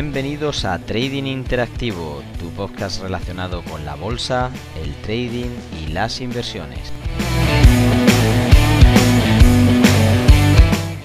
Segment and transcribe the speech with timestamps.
[0.00, 5.50] bienvenidos a Trading Interactivo, tu podcast relacionado con la bolsa, el trading
[5.82, 6.78] y las inversiones.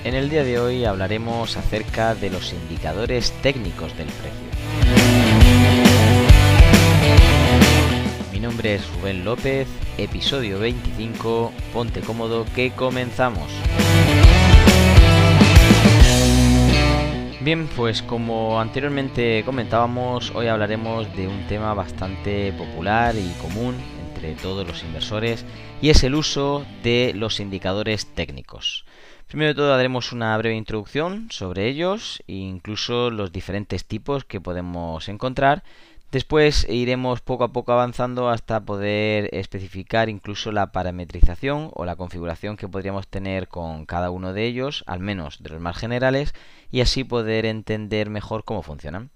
[0.03, 4.47] En el día de hoy hablaremos acerca de los indicadores técnicos del precio.
[8.31, 9.67] Mi nombre es Rubén López,
[9.97, 13.49] episodio 25, ponte cómodo que comenzamos.
[17.43, 23.75] Bien, pues como anteriormente comentábamos, hoy hablaremos de un tema bastante popular y común
[24.07, 25.43] entre todos los inversores
[25.81, 28.85] y es el uso de los indicadores técnicos.
[29.27, 34.39] Primero de todo daremos una breve introducción sobre ellos e incluso los diferentes tipos que
[34.39, 35.63] podemos encontrar
[36.13, 42.55] Después iremos poco a poco avanzando hasta poder especificar incluso la parametrización o la configuración
[42.55, 46.35] que podríamos tener con cada uno de ellos, al menos de los más generales,
[46.69, 49.09] y así poder entender mejor cómo funcionan.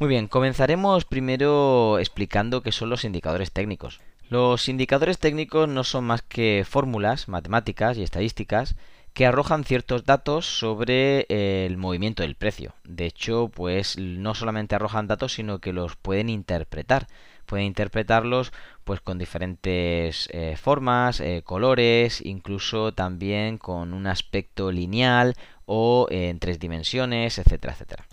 [0.00, 4.00] Muy bien, comenzaremos primero explicando qué son los indicadores técnicos.
[4.28, 8.74] Los indicadores técnicos no son más que fórmulas matemáticas y estadísticas
[9.16, 12.74] que arrojan ciertos datos sobre eh, el movimiento del precio.
[12.84, 17.06] De hecho, pues no solamente arrojan datos, sino que los pueden interpretar.
[17.46, 18.52] Pueden interpretarlos
[18.84, 25.32] pues con diferentes eh, formas, eh, colores, incluso también con un aspecto lineal
[25.64, 28.04] o en tres dimensiones, etcétera, etcétera.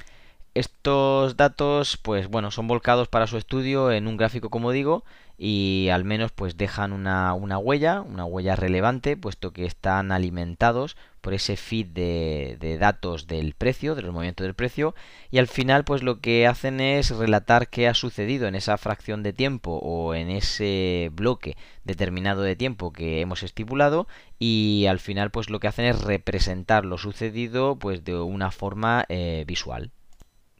[0.55, 5.03] Estos datos, pues bueno, son volcados para su estudio en un gráfico, como digo,
[5.35, 11.33] y al menos pues dejan una, huella, una huella relevante, puesto que están alimentados por
[11.33, 14.93] ese feed de, de, datos del precio, de los movimientos del precio,
[15.31, 19.23] y al final pues lo que hacen es relatar qué ha sucedido en esa fracción
[19.23, 25.31] de tiempo o en ese bloque determinado de tiempo que hemos estipulado y al final
[25.31, 29.91] pues lo que hacen es representar lo sucedido pues de una forma eh, visual.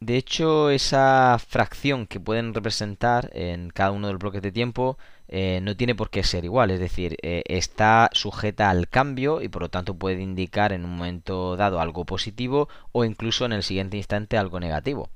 [0.00, 4.98] De hecho, esa fracción que pueden representar en cada uno de los bloques de tiempo
[5.28, 9.48] eh, no tiene por qué ser igual, es decir, eh, está sujeta al cambio y
[9.48, 13.62] por lo tanto puede indicar en un momento dado algo positivo o incluso en el
[13.62, 15.08] siguiente instante algo negativo.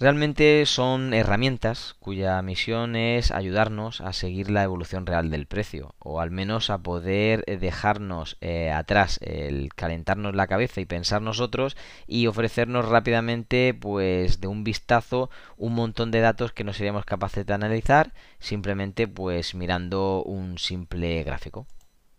[0.00, 6.20] Realmente son herramientas cuya misión es ayudarnos a seguir la evolución real del precio, o
[6.20, 11.76] al menos a poder eh, dejarnos eh, atrás el calentarnos la cabeza y pensar nosotros
[12.06, 17.44] y ofrecernos rápidamente, pues de un vistazo, un montón de datos que no seríamos capaces
[17.44, 21.66] de analizar simplemente pues mirando un simple gráfico.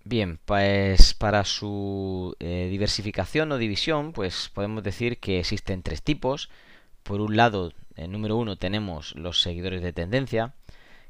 [0.03, 6.50] Bien, pues para su eh, diversificación o división, pues podemos decir que existen tres tipos
[7.04, 10.54] por un lado, en número uno, tenemos los seguidores de tendencia,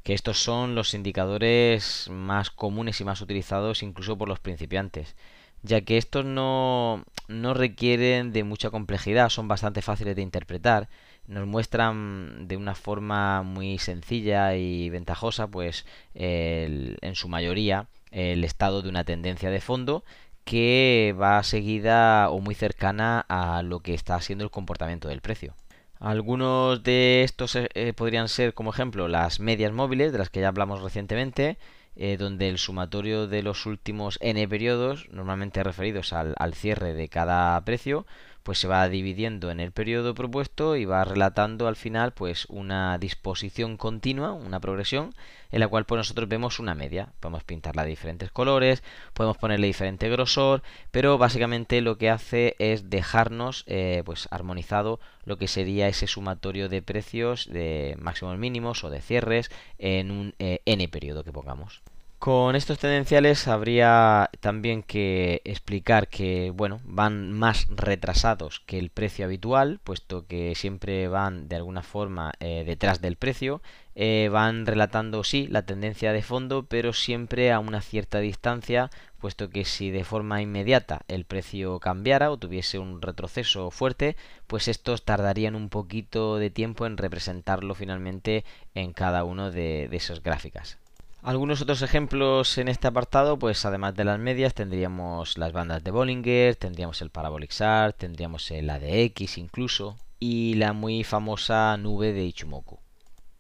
[0.03, 5.15] que estos son los indicadores más comunes y más utilizados incluso por los principiantes,
[5.61, 10.87] ya que estos no, no requieren de mucha complejidad, son bastante fáciles de interpretar,
[11.27, 15.85] nos muestran de una forma muy sencilla y ventajosa, pues
[16.15, 20.03] en su mayoría, el estado de una tendencia de fondo
[20.43, 25.53] que va seguida o muy cercana a lo que está siendo el comportamiento del precio.
[25.99, 30.39] Algunos de estos eh, eh, podrían ser, como ejemplo, las medias móviles, de las que
[30.39, 31.57] ya hablamos recientemente,
[31.95, 37.09] eh, donde el sumatorio de los últimos n periodos, normalmente referidos al, al cierre de
[37.09, 38.05] cada precio,
[38.43, 42.97] pues se va dividiendo en el periodo propuesto y va relatando al final pues una
[42.97, 45.13] disposición continua, una progresión
[45.51, 47.09] en la cual pues nosotros vemos una media.
[47.19, 48.83] Podemos pintarla de diferentes colores,
[49.13, 55.37] podemos ponerle diferente grosor, pero básicamente lo que hace es dejarnos eh, pues armonizado lo
[55.37, 60.61] que sería ese sumatorio de precios de máximos mínimos o de cierres en un eh,
[60.65, 61.81] n periodo que pongamos.
[62.19, 69.23] Con estos tendenciales habría también que explicar que bueno, van más retrasados que el precio
[69.23, 73.61] habitual, puesto que siempre van de alguna forma eh, detrás del precio,
[73.95, 79.49] eh, van relatando sí la tendencia de fondo, pero siempre a una cierta distancia, puesto
[79.49, 85.05] que si de forma inmediata el precio cambiara o tuviese un retroceso fuerte, pues estos
[85.05, 88.43] tardarían un poquito de tiempo en representarlo finalmente
[88.75, 90.78] en cada uno de, de esas gráficas.
[91.21, 95.91] Algunos otros ejemplos en este apartado, pues además de las medias, tendríamos las bandas de
[95.91, 102.23] Bollinger, tendríamos el Parabolic SAR, tendríamos el ADX incluso, y la muy famosa nube de
[102.23, 102.79] Ichimoku.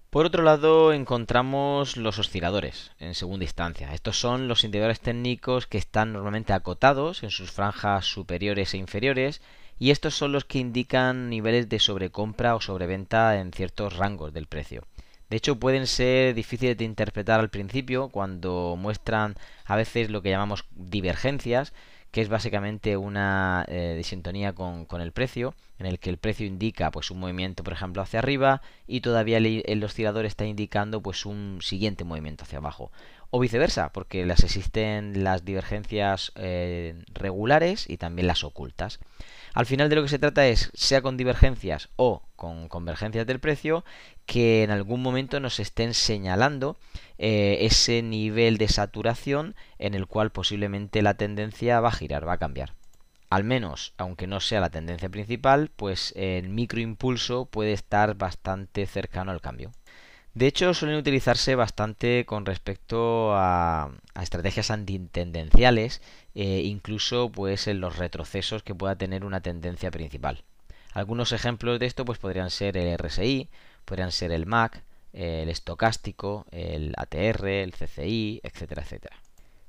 [0.09, 3.93] Por otro lado, encontramos los osciladores en segunda instancia.
[3.93, 9.41] Estos son los indicadores técnicos que están normalmente acotados en sus franjas superiores e inferiores
[9.77, 14.47] y estos son los que indican niveles de sobrecompra o sobreventa en ciertos rangos del
[14.47, 14.83] precio.
[15.29, 19.35] De hecho, pueden ser difíciles de interpretar al principio cuando muestran
[19.65, 21.73] a veces lo que llamamos divergencias,
[22.11, 26.89] que es básicamente una eh, disintonía con, el precio, en el que el precio indica
[26.89, 31.59] pues un movimiento, por ejemplo, hacia arriba y todavía el, oscilador está indicando pues un
[31.61, 32.91] siguiente movimiento hacia abajo.
[33.29, 38.99] O viceversa, porque las existen las divergencias eh, regulares y también las ocultas.
[39.53, 43.39] Al final de lo que se trata es, sea con divergencias o con convergencias del
[43.39, 43.83] precio,
[44.25, 46.77] que en algún momento nos estén señalando
[47.17, 52.33] eh, ese nivel de saturación en el cual posiblemente la tendencia va a girar, va
[52.33, 52.73] a cambiar.
[53.29, 59.31] Al menos, aunque no sea la tendencia principal, pues el microimpulso puede estar bastante cercano
[59.31, 59.71] al cambio.
[60.33, 63.91] De hecho, suelen utilizarse bastante con respecto a,
[64.21, 66.01] estrategias antitendenciales,
[66.35, 70.43] eh, incluso pues en los retrocesos que pueda tener una tendencia principal.
[70.93, 73.49] Algunos ejemplos de esto pues podrían ser el RSI,
[73.85, 74.83] podrían ser el MAC,
[75.13, 79.17] el estocástico, el ATR, el CCI, etcétera, etcétera.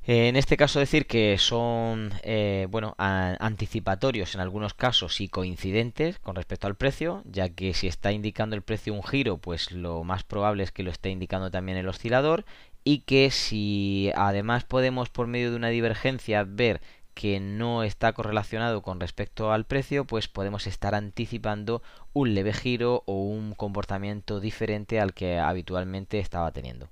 [0.02, 6.36] En este caso decir que son eh, bueno anticipatorios en algunos casos y coincidentes con
[6.36, 10.24] respecto al precio, ya que si está indicando el precio un giro, pues lo más
[10.24, 12.46] probable es que lo esté indicando también el oscilador
[12.82, 16.80] y que si además podemos por medio de una divergencia ver
[17.12, 21.82] que no está correlacionado con respecto al precio, pues podemos estar anticipando
[22.14, 26.88] un leve giro o un comportamiento diferente al que habitualmente estaba teniendo.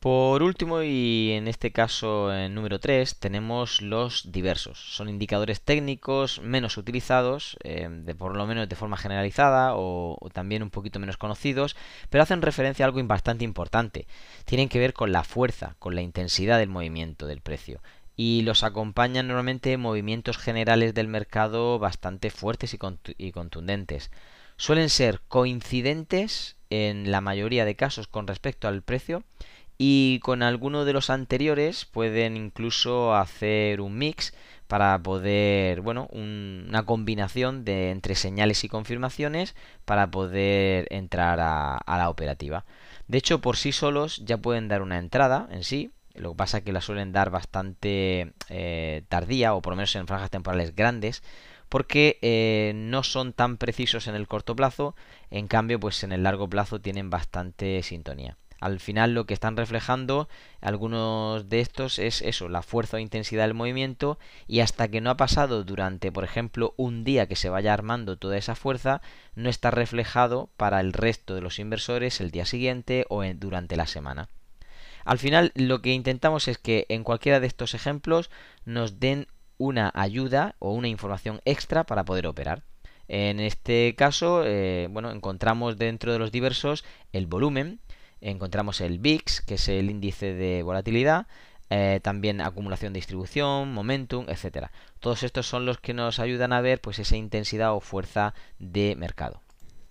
[0.00, 4.78] Por último, y en este caso en número 3, tenemos los diversos.
[4.78, 10.70] Son indicadores técnicos menos utilizados, de, por lo menos de forma generalizada o, también un
[10.70, 11.74] poquito menos conocidos,
[12.10, 14.06] pero hacen referencia a algo bastante importante.
[14.44, 17.80] Tienen que ver con la fuerza, con la intensidad del movimiento del precio.
[18.14, 24.12] Y los acompañan normalmente movimientos generales del mercado bastante fuertes y contundentes.
[24.56, 29.24] Suelen ser coincidentes en la mayoría de casos con respecto al precio
[29.78, 34.34] y con alguno de los anteriores pueden incluso hacer un mix
[34.66, 39.54] para poder, bueno, una combinación de entre señales y confirmaciones
[39.84, 42.64] para poder entrar a, la operativa.
[43.06, 46.58] De hecho, por sí solos ya pueden dar una entrada en sí, lo que pasa
[46.58, 50.74] es que la suelen dar bastante eh, tardía o por lo menos en franjas temporales
[50.74, 51.22] grandes
[51.68, 54.96] porque eh, no son tan precisos en el corto plazo,
[55.30, 58.36] en cambio pues en el largo plazo tienen bastante sintonía.
[58.60, 60.28] Al final lo que están reflejando
[60.60, 65.10] algunos de estos es eso, la fuerza o intensidad del movimiento y hasta que no
[65.10, 69.00] ha pasado durante, por ejemplo, un día que se vaya armando toda esa fuerza,
[69.36, 73.86] no está reflejado para el resto de los inversores el día siguiente o durante la
[73.86, 74.28] semana.
[75.04, 78.30] Al final lo que intentamos es que en cualquiera de estos ejemplos
[78.64, 82.62] nos den una ayuda o una información extra para poder operar.
[83.08, 87.80] En este caso, eh, bueno, encontramos dentro de los diversos el volumen,
[88.20, 91.26] encontramos el VIX, que es el índice de volatilidad,
[91.70, 94.72] eh, también acumulación de distribución, momentum, etcétera.
[95.00, 98.96] Todos estos son los que nos ayudan a ver pues esa intensidad o fuerza de
[98.96, 99.42] mercado.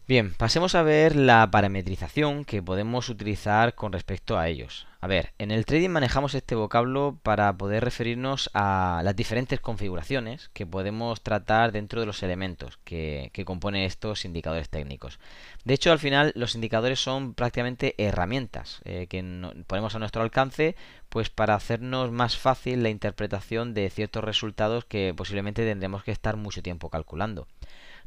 [0.07, 4.88] Bien, pasemos a ver la parametrización que podemos utilizar con respecto a ellos.
[5.01, 10.50] A ver, en el trading manejamos este vocablo para poder referirnos a las diferentes configuraciones
[10.54, 15.19] que podemos tratar dentro de los elementos que, componen estos indicadores técnicos.
[15.65, 19.22] De hecho, al final los indicadores son prácticamente herramientas eh, que
[19.67, 20.77] ponemos a nuestro alcance
[21.10, 26.38] pues para hacernos más fácil la interpretación de ciertos resultados que posiblemente tendremos que estar
[26.38, 27.46] mucho tiempo calculando.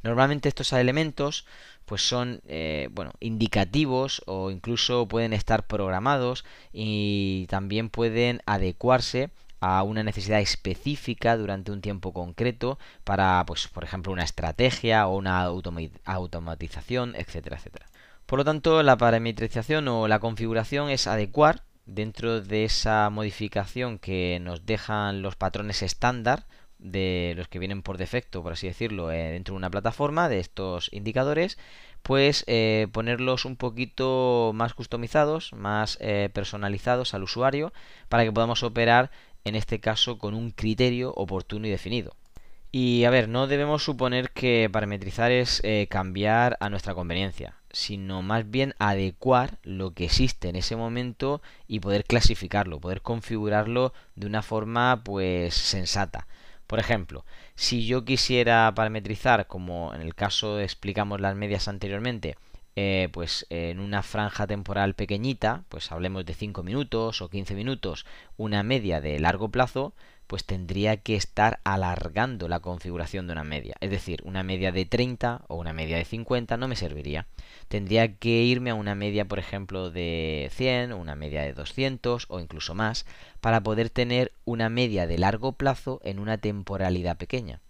[0.02, 1.46] Normalmente estos elementos
[1.84, 9.30] pues son eh, bueno, indicativos o incluso pueden estar programados y también pueden adecuarse
[9.60, 15.16] a una necesidad específica durante un tiempo concreto para, pues, por ejemplo, una estrategia o
[15.16, 17.86] una automatización, etcétera, etcétera.
[18.24, 24.38] Por lo tanto, la parametrización o la configuración es adecuar dentro de esa modificación que
[24.40, 26.46] nos dejan los patrones estándar
[26.80, 30.40] de los que vienen por defecto, por así decirlo, eh, dentro de una plataforma de
[30.40, 31.58] estos indicadores,
[32.02, 37.72] pues eh, ponerlos un poquito más customizados, más eh, personalizados al usuario,
[38.08, 39.10] para que podamos operar
[39.44, 42.16] en este caso con un criterio oportuno y definido.
[42.72, 48.48] Y a ver, no debemos suponer que parametrizar es cambiar a nuestra conveniencia, sino más
[48.48, 54.42] bien adecuar lo que existe en ese momento y poder clasificarlo, poder configurarlo de una
[54.42, 56.28] forma pues sensata.
[56.70, 57.24] Por ejemplo,
[57.56, 62.36] si yo quisiera parametrizar, como en el caso explicamos las medias anteriormente,
[62.76, 68.06] eh, pues en una franja temporal pequeñita, pues hablemos de 5 minutos o 15 minutos,
[68.36, 69.94] una media de largo plazo,
[70.30, 73.74] pues tendría que estar alargando la configuración de una media.
[73.80, 77.26] Es decir, una media de 30 o una media de 50 no me serviría.
[77.66, 82.38] Tendría que irme a una media, por ejemplo, de 100, una media de 200 o
[82.38, 83.06] incluso más,
[83.40, 87.60] para poder tener una media de largo plazo en una temporalidad pequeña.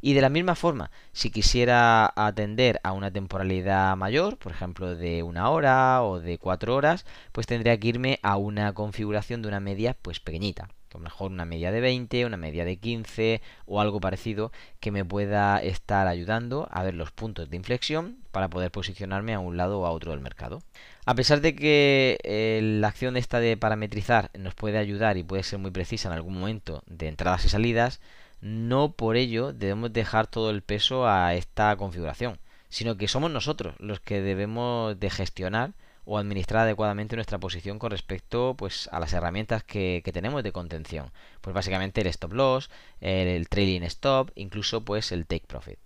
[0.00, 5.22] Y de la misma forma, si quisiera atender a una temporalidad mayor, por ejemplo de
[5.22, 9.60] una hora o de cuatro horas, pues tendría que irme a una configuración de una
[9.60, 10.70] media pues pequeñita.
[10.92, 14.90] A lo mejor una media de 20, una media de 15 o algo parecido que
[14.90, 19.56] me pueda estar ayudando a ver los puntos de inflexión para poder posicionarme a un
[19.56, 20.62] lado o a otro del mercado.
[21.06, 25.42] A pesar de que eh, la acción esta de parametrizar nos puede ayudar y puede
[25.44, 28.00] ser muy precisa en algún momento de entradas y salidas,
[28.40, 33.74] no por ello debemos dejar todo el peso a esta configuración, sino que somos nosotros
[33.78, 35.72] los que debemos de gestionar
[36.04, 41.10] o administrar adecuadamente nuestra posición con respecto pues a las herramientas que, tenemos de contención.
[41.40, 45.78] Pues básicamente el stop loss, el, trailing stop, incluso pues el take profit.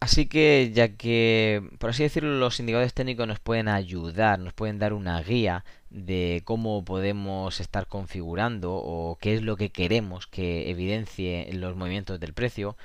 [0.00, 4.78] Así que ya que, por así decirlo, los indicadores técnicos nos pueden ayudar, nos pueden
[4.78, 10.70] dar una guía de cómo podemos estar configurando o qué es lo que queremos que
[10.70, 12.76] evidencie los movimientos del precio,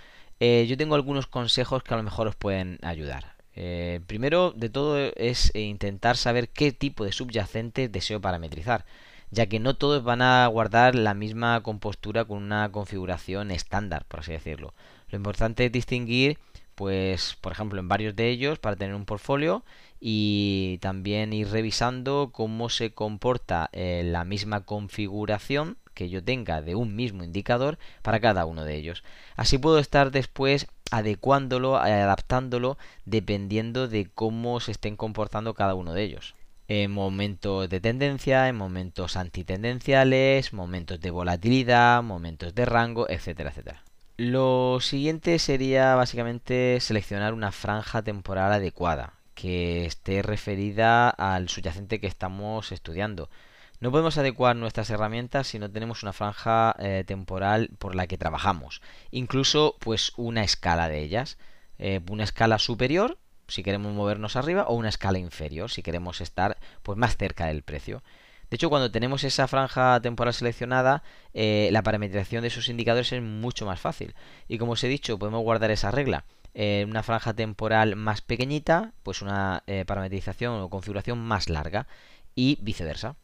[0.42, 3.35] eh, yo tengo algunos consejos que a lo mejor os pueden ayudar.
[3.56, 8.86] Eh, primero de todo es intentar saber qué tipo de subyacentes deseo parametrizar,
[9.32, 14.22] ya que no todos van a guardar la misma compostura con una configuración estándar, por
[14.22, 14.74] así decirlo.
[15.10, 16.38] Lo importante es distinguir
[16.76, 19.64] pues por ejemplo en varios de ellos para tener un portfolio
[20.00, 26.76] y también ir revisando cómo se comporta eh, la misma configuración que yo tenga de
[26.76, 29.04] un mismo indicador para cada uno de ellos.
[29.36, 36.04] Así puedo estar después adecuándolo, adaptándolo dependiendo de cómo se estén comportando cada uno de
[36.04, 36.36] ellos.
[36.68, 43.84] En momentos de tendencia, en momentos antitendenciales, momentos de volatilidad, momentos de rango, etcétera, etcétera.
[44.18, 52.08] Lo siguiente sería básicamente seleccionar una franja temporal adecuada que esté referida al subyacente que
[52.08, 53.30] estamos estudiando.
[53.80, 58.18] No podemos adecuar nuestras herramientas si no tenemos una franja eh, temporal por la que
[58.18, 58.82] trabajamos.
[59.12, 61.38] Incluso pues una escala de ellas.
[61.78, 63.18] Eh, una escala superior
[63.48, 67.64] si queremos movernos arriba o una escala inferior si queremos estar pues más cerca del
[67.64, 68.02] precio.
[68.50, 71.04] De hecho, cuando tenemos esa franja temporal seleccionada,
[71.34, 74.14] eh, la parametrización de esos indicadores es mucho más fácil.
[74.48, 76.26] Y como os he dicho, podemos guardar esa regla.
[76.54, 81.88] En una franja temporal más pequeñita, pues una eh, parametrización o configuración más larga
[82.36, 83.16] y viceversa.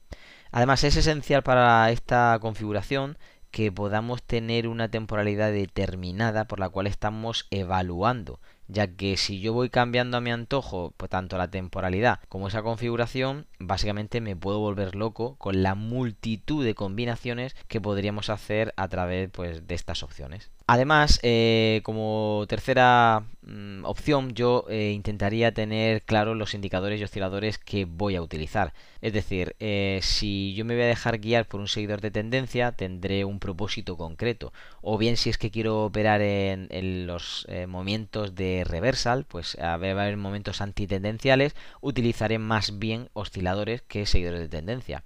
[0.52, 3.18] Además, es esencial para esta configuración
[3.52, 8.40] que podamos tener una temporalidad determinada por la cual estamos evaluando
[8.72, 12.64] ya que si yo voy cambiando a mi antojo pues, tanto la temporalidad como esa
[12.64, 18.88] configuración, básicamente me puedo volver loco con la multitud de combinaciones que podríamos hacer a
[18.88, 20.52] través pues, de estas opciones.
[20.68, 27.58] Además, eh, como tercera mm, opción, yo eh, intentaría tener claros los indicadores y osciladores
[27.58, 28.74] que voy a utilizar.
[29.02, 32.72] Es decir, eh, si yo me voy a dejar guiar por un seguidor de tendencia,
[32.72, 34.54] tendré un propósito concreto.
[34.82, 39.72] O bien si es que quiero operar en, en los movimientos de reversal, pues va
[39.72, 45.04] a haber momentos antitendenciales, utilizaré más bien osciladores que seguidores de tendencia.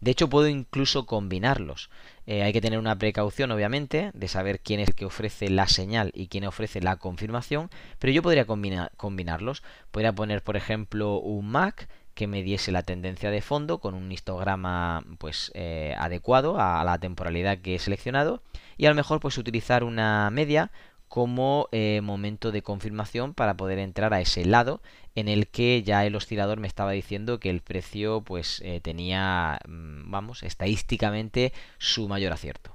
[0.00, 1.90] De hecho, puedo incluso combinarlos.
[2.30, 5.66] Eh, hay que tener una precaución, obviamente, de saber quién es el que ofrece la
[5.66, 9.62] señal y quién ofrece la confirmación, pero yo podría combinarlos.
[9.90, 14.12] Podría poner, por ejemplo, un MAC que me diese la tendencia de fondo con un
[14.12, 18.42] histograma pues eh, adecuado a la temporalidad que he seleccionado
[18.76, 20.70] y a lo mejor pues utilizar una media
[21.08, 24.80] como eh, momento de confirmación para poder entrar a ese lado
[25.14, 29.58] en el que ya el oscilador me estaba diciendo que el precio pues eh, tenía
[29.66, 32.72] mm, vamos estadísticamente su mayor acierto.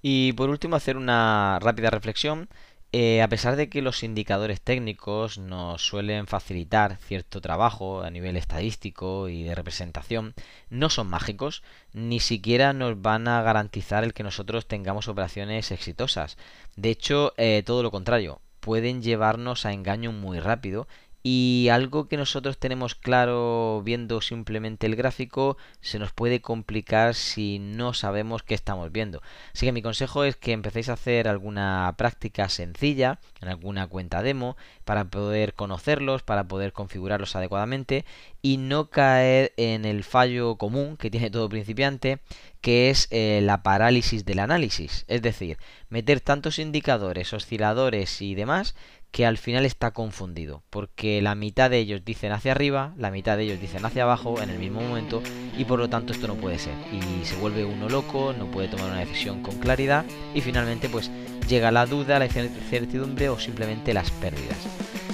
[0.00, 2.48] Y por último hacer una rápida reflexión
[2.92, 8.36] eh, a pesar de que los indicadores técnicos nos suelen facilitar cierto trabajo a nivel
[8.36, 10.34] estadístico y de representación,
[10.68, 11.62] no son mágicos,
[11.94, 16.36] ni siquiera nos van a garantizar el que nosotros tengamos operaciones exitosas.
[16.76, 20.86] De hecho, eh, todo lo contrario, pueden llevarnos a engaño muy rápido
[21.22, 27.60] y algo que nosotros tenemos claro viendo simplemente el gráfico se nos puede complicar si
[27.60, 29.22] no sabemos qué estamos viendo.
[29.54, 34.22] Así que mi consejo es que empecéis a hacer alguna práctica sencilla en alguna cuenta
[34.22, 38.04] demo para poder conocerlos, para poder configurarlos adecuadamente
[38.42, 42.18] y no caer en el fallo común que tiene todo principiante
[42.60, 45.04] que es eh, la parálisis del análisis.
[45.08, 48.74] Es decir, meter tantos indicadores, osciladores y demás
[49.12, 53.36] que al final está confundido, porque la mitad de ellos dicen hacia arriba, la mitad
[53.36, 55.22] de ellos dicen hacia abajo en el mismo momento
[55.56, 58.68] y por lo tanto esto no puede ser y se vuelve uno loco, no puede
[58.68, 61.10] tomar una decisión con claridad y finalmente pues
[61.46, 64.56] llega la duda, la incertidumbre o simplemente las pérdidas.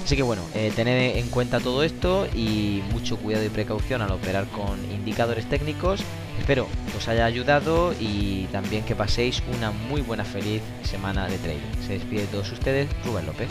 [0.01, 4.11] Así que bueno, eh, tened en cuenta todo esto y mucho cuidado y precaución al
[4.11, 6.01] operar con indicadores técnicos.
[6.39, 6.67] Espero
[6.97, 11.59] os haya ayudado y también que paséis una muy buena feliz semana de trading.
[11.85, 13.47] Se despide de todos ustedes, Rubén López.